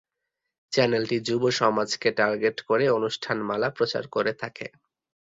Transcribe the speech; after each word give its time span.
চ্যানেলটি 0.73 1.17
যুব 1.19 1.43
সমাজকে 1.59 2.09
টার্গেট 2.11 2.57
করে 2.61 2.85
অনুষ্ঠানমালা 2.89 3.69
প্রচার 3.77 4.03
করে 4.07 4.31
থাকে। 4.33 4.65